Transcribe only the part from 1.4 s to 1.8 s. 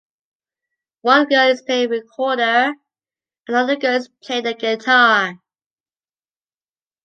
is